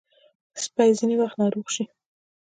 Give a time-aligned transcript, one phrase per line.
[0.63, 1.83] سپي ځینې وخت ناروغ شي.